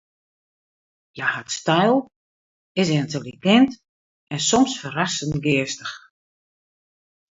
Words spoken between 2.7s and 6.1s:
is yntelligint en soms ferrassend geastich.